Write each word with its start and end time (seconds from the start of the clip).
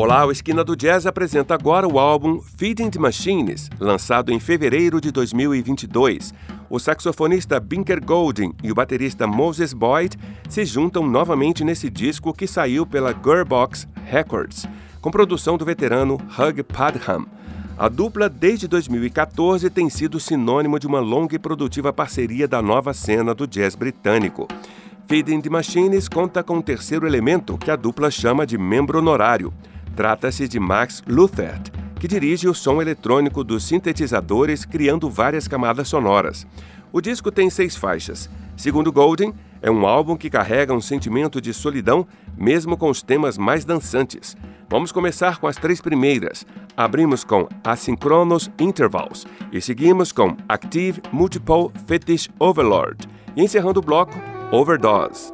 Olá, 0.00 0.24
o 0.24 0.30
Esquina 0.30 0.62
do 0.62 0.76
Jazz 0.76 1.06
apresenta 1.06 1.54
agora 1.54 1.84
o 1.84 1.98
álbum 1.98 2.40
Feeding 2.56 2.88
the 2.88 3.00
Machines, 3.00 3.68
lançado 3.80 4.30
em 4.30 4.38
fevereiro 4.38 5.00
de 5.00 5.10
2022. 5.10 6.32
O 6.70 6.78
saxofonista 6.78 7.58
Binker 7.58 8.00
Golding 8.04 8.54
e 8.62 8.70
o 8.70 8.76
baterista 8.76 9.26
Moses 9.26 9.72
Boyd 9.72 10.16
se 10.48 10.64
juntam 10.64 11.04
novamente 11.04 11.64
nesse 11.64 11.90
disco 11.90 12.32
que 12.32 12.46
saiu 12.46 12.86
pela 12.86 13.12
Gearbox 13.12 13.88
Records, 14.04 14.68
com 15.00 15.10
produção 15.10 15.58
do 15.58 15.64
veterano 15.64 16.14
Hugh 16.14 16.62
Padgham. 16.62 17.26
A 17.76 17.88
dupla, 17.88 18.28
desde 18.28 18.68
2014, 18.68 19.68
tem 19.68 19.90
sido 19.90 20.20
sinônimo 20.20 20.78
de 20.78 20.86
uma 20.86 21.00
longa 21.00 21.34
e 21.34 21.40
produtiva 21.40 21.92
parceria 21.92 22.46
da 22.46 22.62
nova 22.62 22.94
cena 22.94 23.34
do 23.34 23.48
jazz 23.48 23.74
britânico. 23.74 24.46
Feeding 25.08 25.40
the 25.40 25.50
Machines 25.50 26.08
conta 26.08 26.44
com 26.44 26.58
um 26.58 26.62
terceiro 26.62 27.04
elemento 27.04 27.58
que 27.58 27.70
a 27.70 27.74
dupla 27.74 28.12
chama 28.12 28.46
de 28.46 28.56
membro 28.56 28.98
honorário. 28.98 29.52
Trata-se 29.98 30.46
de 30.46 30.60
Max 30.60 31.02
Luthert, 31.08 31.72
que 31.98 32.06
dirige 32.06 32.46
o 32.46 32.54
som 32.54 32.80
eletrônico 32.80 33.42
dos 33.42 33.64
sintetizadores, 33.64 34.64
criando 34.64 35.10
várias 35.10 35.48
camadas 35.48 35.88
sonoras. 35.88 36.46
O 36.92 37.00
disco 37.00 37.32
tem 37.32 37.50
seis 37.50 37.74
faixas. 37.74 38.30
Segundo 38.56 38.92
Golden, 38.92 39.34
é 39.60 39.68
um 39.68 39.84
álbum 39.84 40.16
que 40.16 40.30
carrega 40.30 40.72
um 40.72 40.80
sentimento 40.80 41.40
de 41.40 41.52
solidão, 41.52 42.06
mesmo 42.36 42.76
com 42.76 42.88
os 42.88 43.02
temas 43.02 43.36
mais 43.36 43.64
dançantes. 43.64 44.36
Vamos 44.70 44.92
começar 44.92 45.38
com 45.40 45.48
as 45.48 45.56
três 45.56 45.80
primeiras. 45.80 46.46
Abrimos 46.76 47.24
com 47.24 47.48
Asynchronous 47.64 48.48
Intervals 48.56 49.26
e 49.50 49.60
seguimos 49.60 50.12
com 50.12 50.36
Active 50.48 51.02
Multiple 51.10 51.72
Fetish 51.88 52.28
Overlord. 52.38 53.04
E 53.34 53.42
encerrando 53.42 53.80
o 53.80 53.82
bloco, 53.82 54.14
Overdose. 54.52 55.32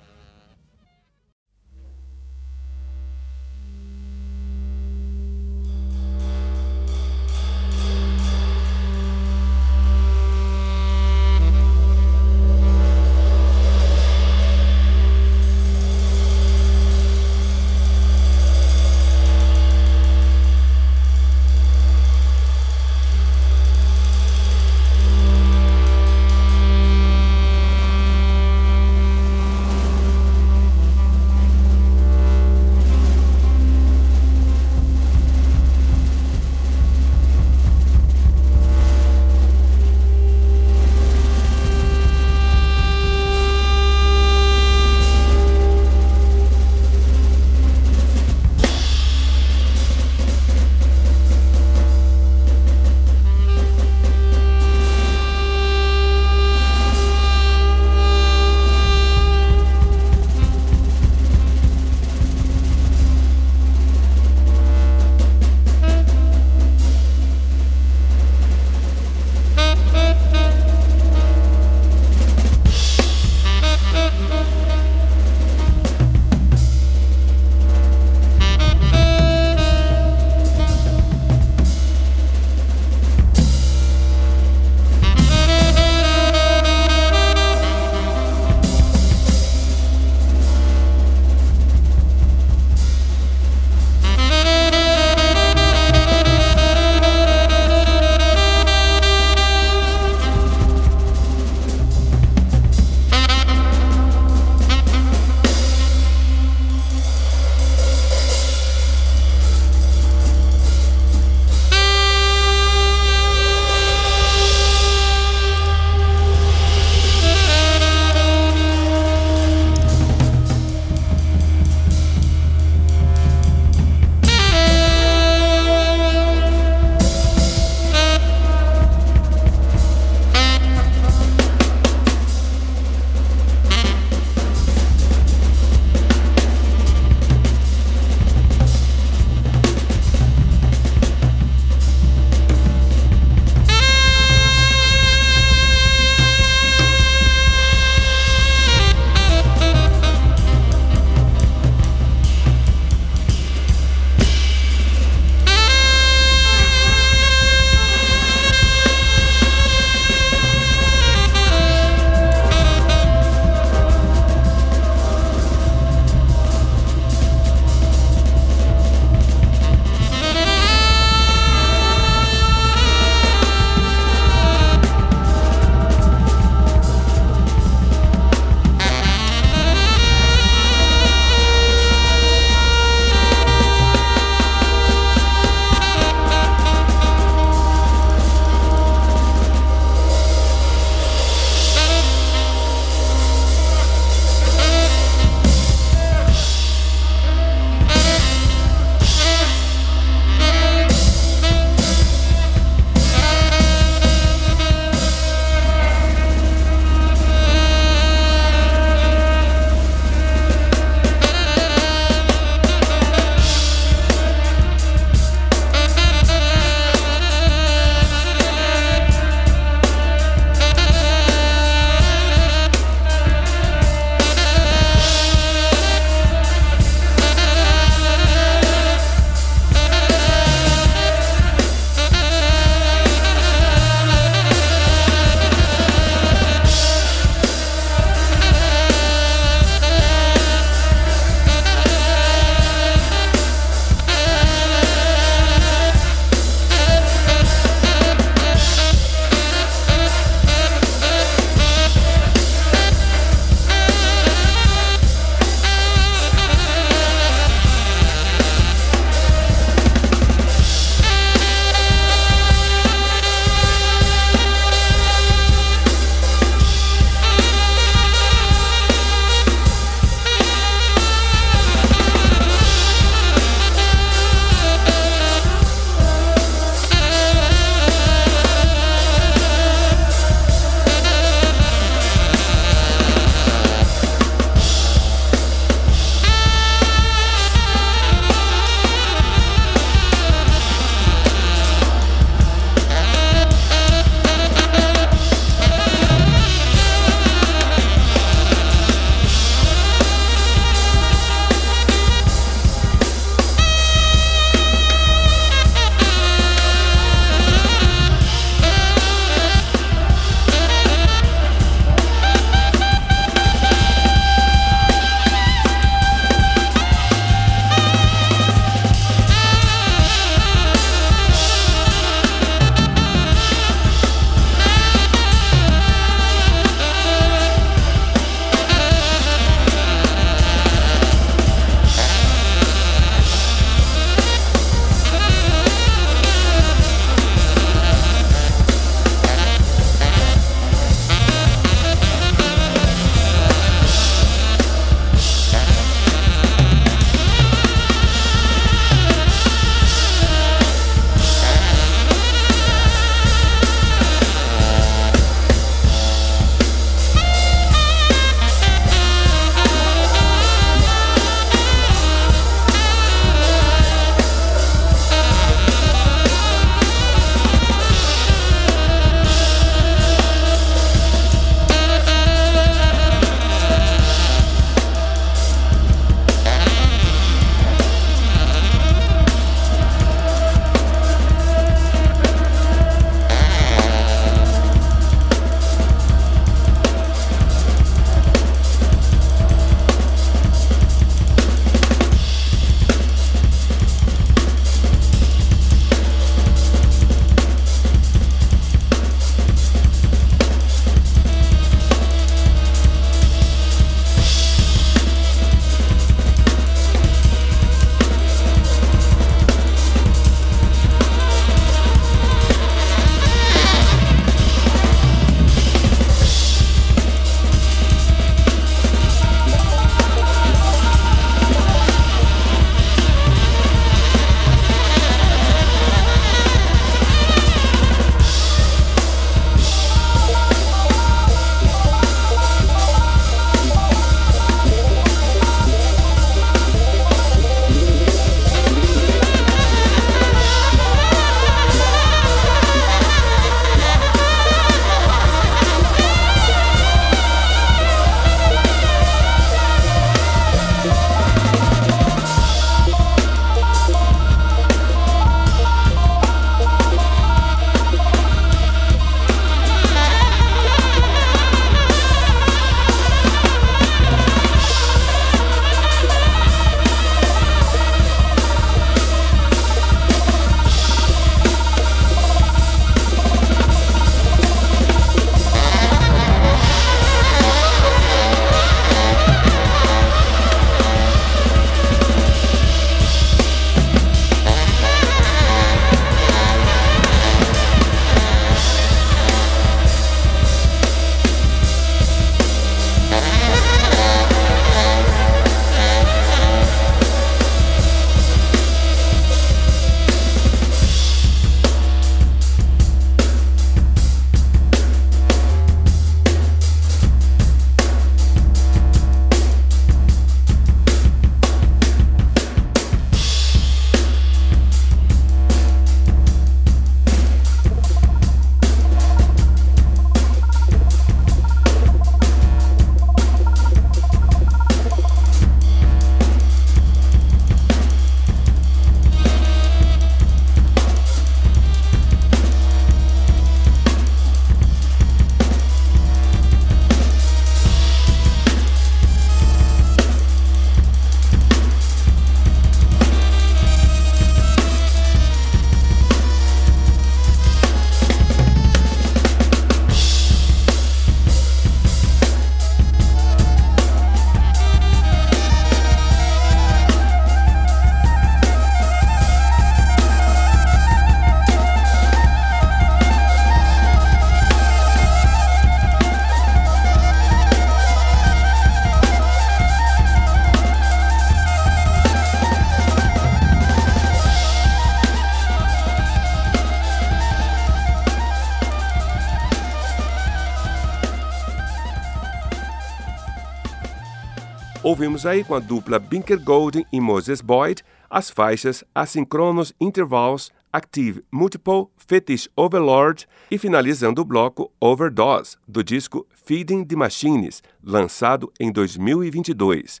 Ouvimos 584.94 585.26
aí 585.26 585.42
com 585.42 585.56
a 585.56 585.58
dupla 585.58 585.98
Binker 585.98 586.40
Golden 586.40 586.86
e 586.92 587.00
Moses 587.00 587.40
Boyd 587.40 587.82
as 588.08 588.30
faixas 588.30 588.84
Asynchronous 588.94 589.72
Intervals, 589.80 590.52
Active 590.72 591.24
Multiple, 591.32 591.86
Fetish 591.96 592.48
Overlord 592.54 593.26
e 593.50 593.58
finalizando 593.58 594.22
o 594.22 594.24
bloco 594.24 594.70
Overdose, 594.78 595.56
do 595.66 595.82
disco 595.82 596.24
Feeding 596.30 596.84
the 596.84 596.94
Machines, 596.94 597.60
lançado 597.82 598.52
em 598.60 598.70
2022. 598.70 600.00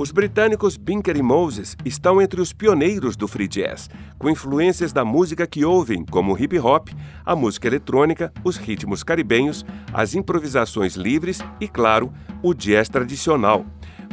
Os 0.00 0.10
britânicos 0.10 0.78
Binker 0.78 1.14
e 1.14 1.22
Moses 1.22 1.76
estão 1.84 2.22
entre 2.22 2.40
os 2.40 2.54
pioneiros 2.54 3.18
do 3.18 3.28
free 3.28 3.46
jazz, 3.46 3.90
com 4.18 4.30
influências 4.30 4.94
da 4.94 5.04
música 5.04 5.46
que 5.46 5.62
ouvem, 5.62 6.06
como 6.06 6.32
o 6.32 6.42
hip 6.42 6.58
hop, 6.58 6.88
a 7.22 7.36
música 7.36 7.68
eletrônica, 7.68 8.32
os 8.42 8.56
ritmos 8.56 9.02
caribenhos, 9.02 9.62
as 9.92 10.14
improvisações 10.14 10.94
livres 10.94 11.40
e, 11.60 11.68
claro, 11.68 12.10
o 12.42 12.54
jazz 12.54 12.88
tradicional. 12.88 13.66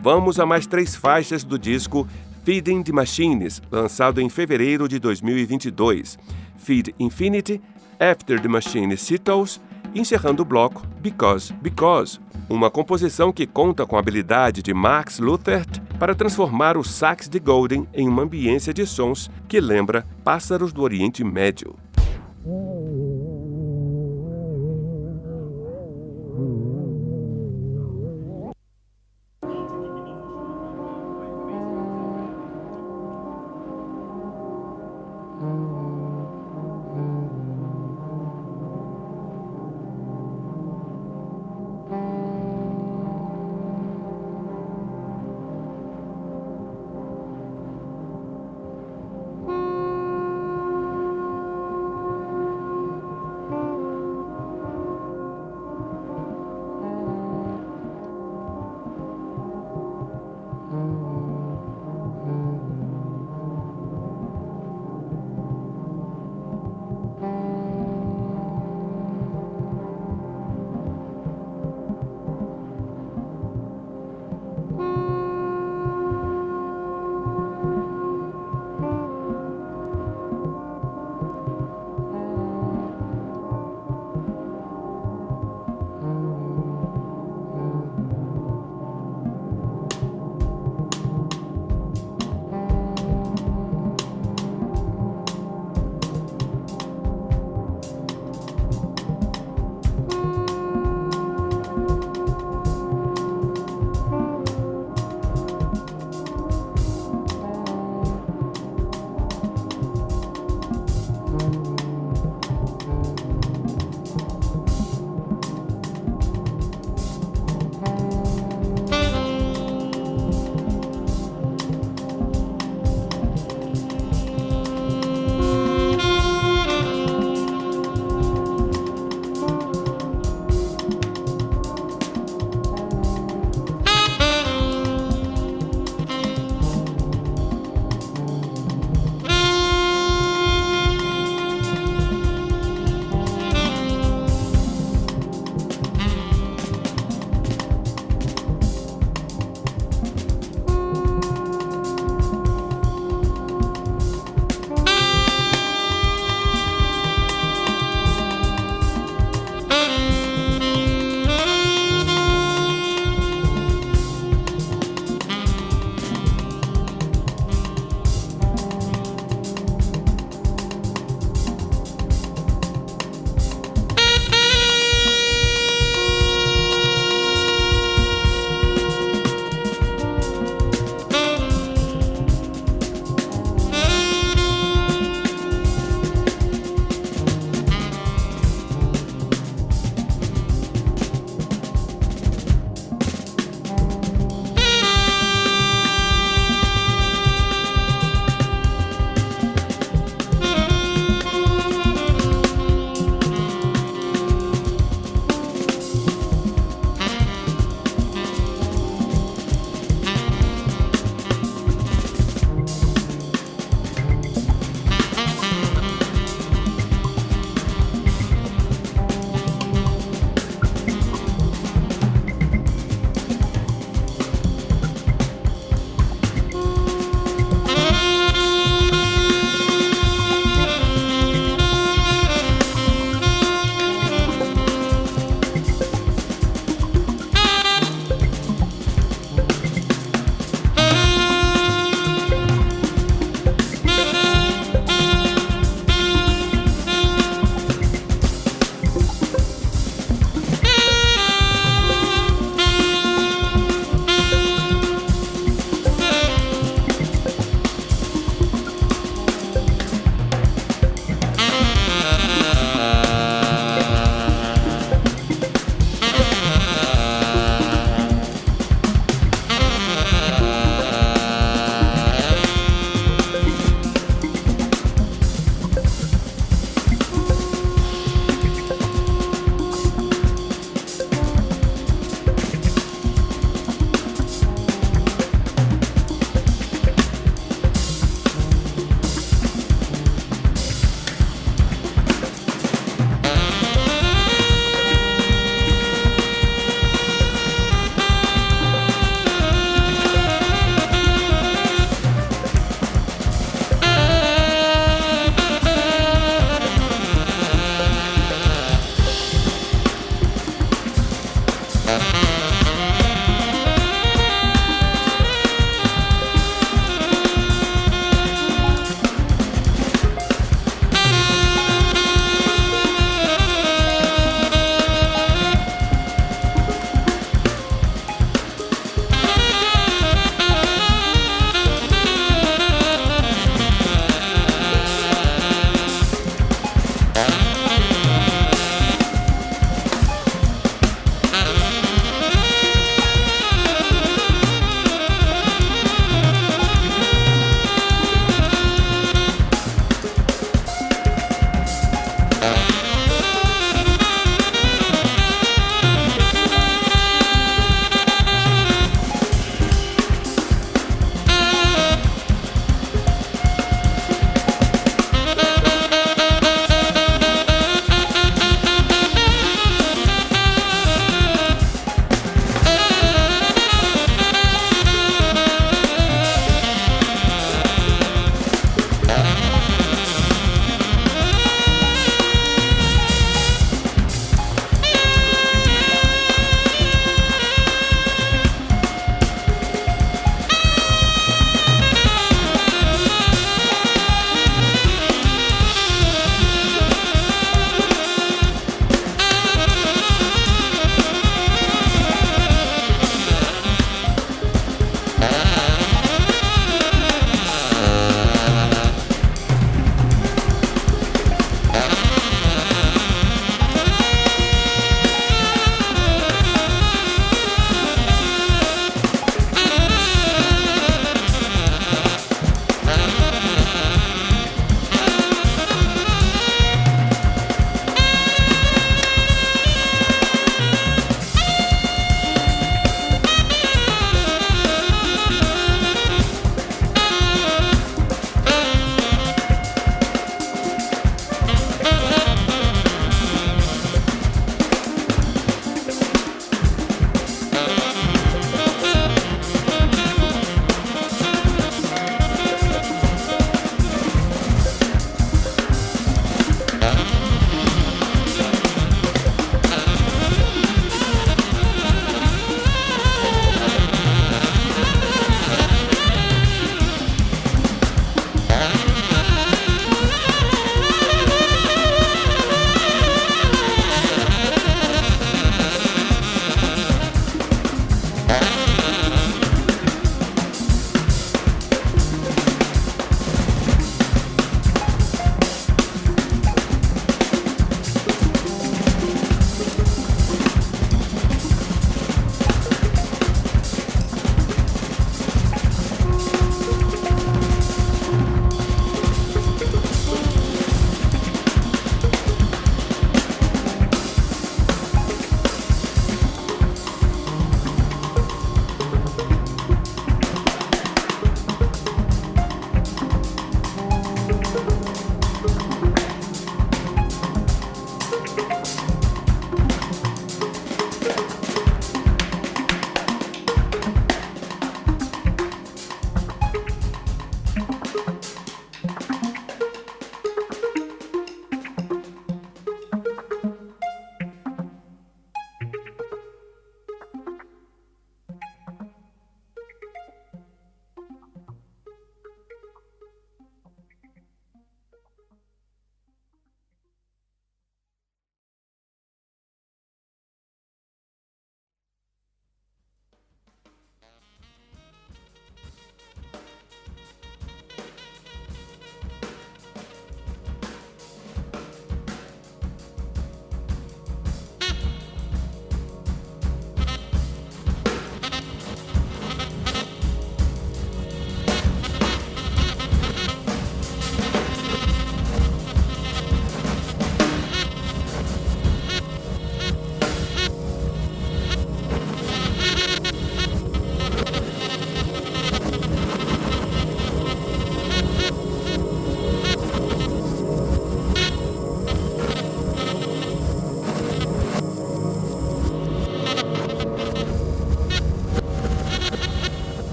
Vamos 0.00 0.40
a 0.40 0.46
mais 0.46 0.66
três 0.66 0.96
faixas 0.96 1.44
do 1.44 1.58
disco 1.58 2.08
Feeding 2.46 2.82
the 2.82 2.90
Machines, 2.90 3.60
lançado 3.70 4.22
em 4.22 4.30
fevereiro 4.30 4.88
de 4.88 4.98
2022. 4.98 6.18
Feed 6.56 6.94
Infinity, 6.98 7.60
After 8.00 8.40
the 8.40 8.48
Machine 8.48 8.96
Settles, 8.96 9.60
encerrando 9.94 10.42
o 10.42 10.44
bloco 10.44 10.86
Because 11.00 11.52
Because, 11.54 12.20
uma 12.48 12.70
composição 12.70 13.32
que 13.32 13.46
conta 13.46 13.86
com 13.86 13.96
a 13.96 13.98
habilidade 14.00 14.62
de 14.62 14.74
Max 14.74 15.18
Luthert 15.18 15.80
para 15.98 16.14
transformar 16.14 16.76
o 16.76 16.84
sax 16.84 17.28
de 17.28 17.38
Golden 17.38 17.86
em 17.94 18.08
uma 18.08 18.22
ambiência 18.22 18.74
de 18.74 18.86
sons 18.86 19.30
que 19.48 19.60
lembra 19.60 20.06
pássaros 20.22 20.72
do 20.72 20.82
Oriente 20.82 21.22
Médio. 21.22 21.76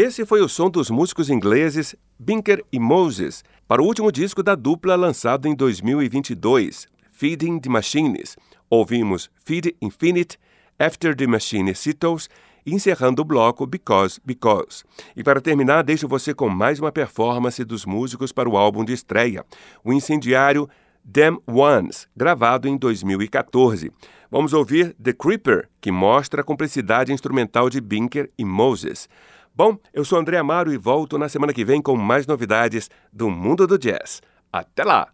Esse 0.00 0.24
foi 0.24 0.40
o 0.40 0.48
som 0.48 0.70
dos 0.70 0.90
músicos 0.90 1.28
ingleses 1.28 1.96
Binker 2.16 2.64
e 2.72 2.78
Moses 2.78 3.42
para 3.66 3.82
o 3.82 3.84
último 3.84 4.12
disco 4.12 4.44
da 4.44 4.54
dupla 4.54 4.94
lançado 4.94 5.48
em 5.48 5.56
2022, 5.56 6.86
Feeding 7.10 7.58
the 7.58 7.68
Machines. 7.68 8.36
Ouvimos 8.70 9.28
Feed 9.44 9.74
Infinite, 9.82 10.38
After 10.78 11.16
the 11.16 11.26
Machine 11.26 11.74
Settles 11.74 12.30
encerrando 12.64 13.22
o 13.22 13.24
bloco 13.24 13.66
Because 13.66 14.20
Because. 14.24 14.84
E 15.16 15.24
para 15.24 15.40
terminar, 15.40 15.82
deixo 15.82 16.06
você 16.06 16.32
com 16.32 16.48
mais 16.48 16.78
uma 16.78 16.92
performance 16.92 17.64
dos 17.64 17.84
músicos 17.84 18.30
para 18.30 18.48
o 18.48 18.56
álbum 18.56 18.84
de 18.84 18.92
estreia, 18.92 19.44
o 19.82 19.92
incendiário 19.92 20.68
Them 21.12 21.38
Ones, 21.44 22.06
gravado 22.16 22.68
em 22.68 22.76
2014. 22.76 23.90
Vamos 24.30 24.52
ouvir 24.52 24.94
The 25.02 25.12
Creeper, 25.12 25.68
que 25.80 25.90
mostra 25.90 26.42
a 26.42 26.44
complexidade 26.44 27.12
instrumental 27.12 27.68
de 27.68 27.80
Binker 27.80 28.30
e 28.38 28.44
Moses. 28.44 29.08
Bom, 29.58 29.76
eu 29.92 30.04
sou 30.04 30.20
André 30.20 30.38
Amaro 30.38 30.72
e 30.72 30.76
volto 30.76 31.18
na 31.18 31.28
semana 31.28 31.52
que 31.52 31.64
vem 31.64 31.82
com 31.82 31.96
mais 31.96 32.28
novidades 32.28 32.88
do 33.12 33.28
mundo 33.28 33.66
do 33.66 33.76
jazz. 33.76 34.22
Até 34.52 34.84
lá! 34.84 35.08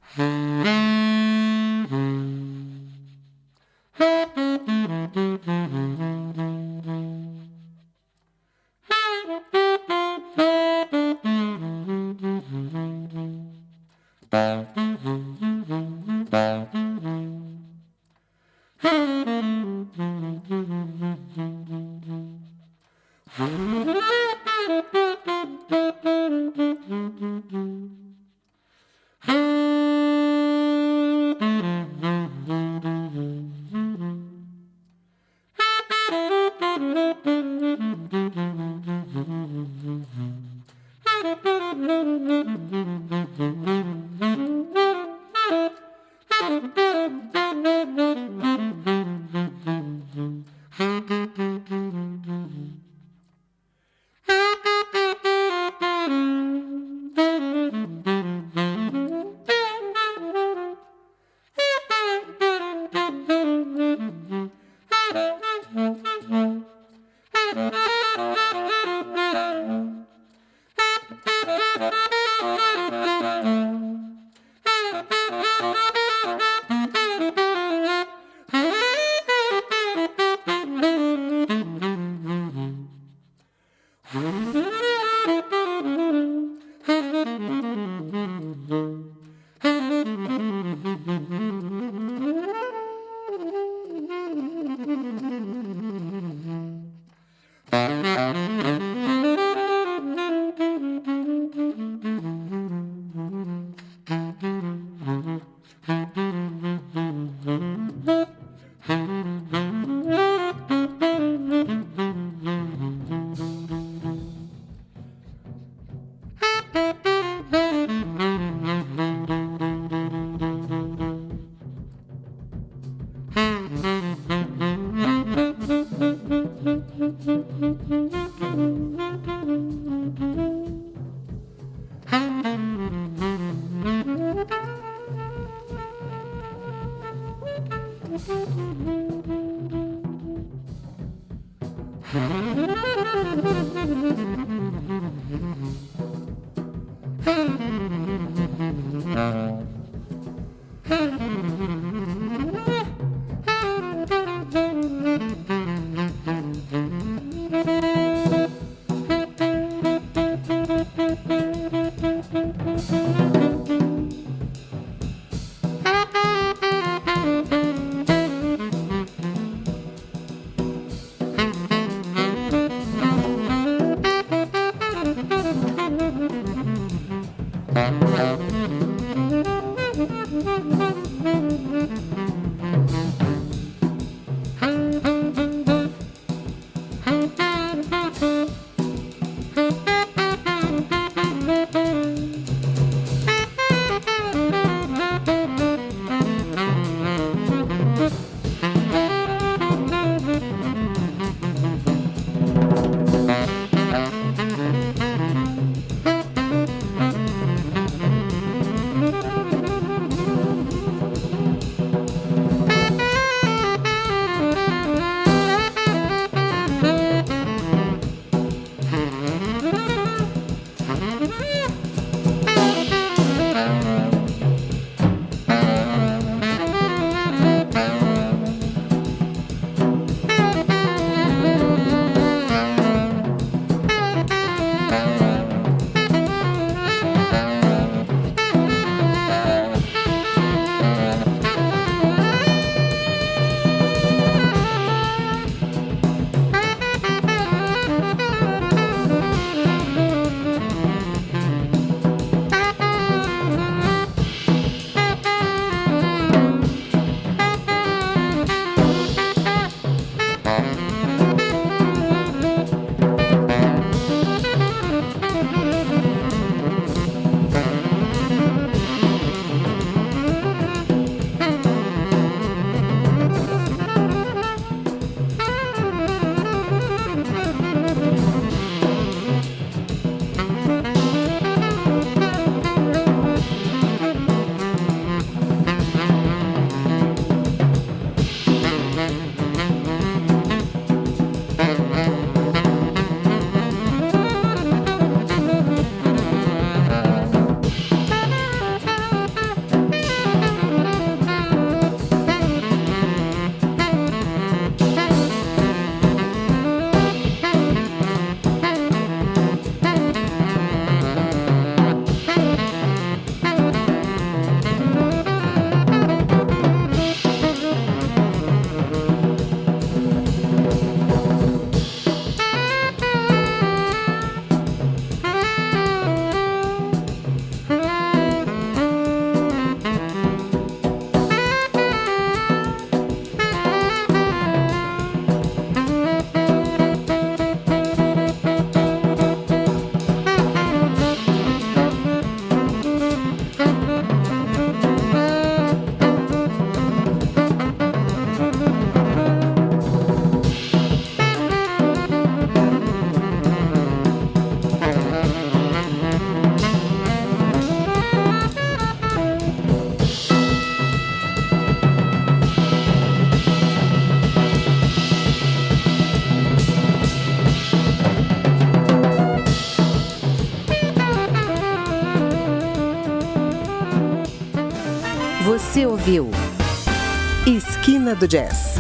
Esquina 377.47 378.15
do 378.15 378.29
Jazz 378.29 378.75